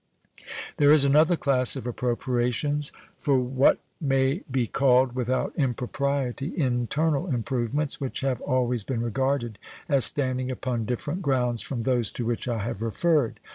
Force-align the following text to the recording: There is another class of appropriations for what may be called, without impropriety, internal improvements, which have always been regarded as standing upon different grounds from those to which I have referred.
There 0.77 0.91
is 0.91 1.05
another 1.05 1.35
class 1.37 1.75
of 1.75 1.85
appropriations 1.85 2.91
for 3.19 3.37
what 3.37 3.77
may 3.99 4.41
be 4.49 4.65
called, 4.65 5.11
without 5.13 5.53
impropriety, 5.55 6.57
internal 6.57 7.27
improvements, 7.27 8.01
which 8.01 8.21
have 8.21 8.41
always 8.41 8.83
been 8.83 9.01
regarded 9.03 9.59
as 9.87 10.03
standing 10.05 10.49
upon 10.49 10.85
different 10.85 11.21
grounds 11.21 11.61
from 11.61 11.83
those 11.83 12.09
to 12.13 12.25
which 12.25 12.47
I 12.47 12.63
have 12.63 12.81
referred. 12.81 13.39